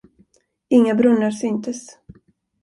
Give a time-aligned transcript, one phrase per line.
[0.77, 1.83] Inga brunnar syntes.